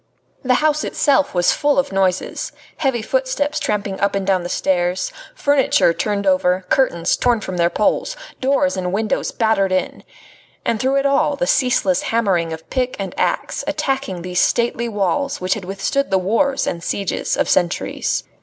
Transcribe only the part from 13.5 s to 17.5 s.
attacking these stately walls which had withstood the wars and sieges of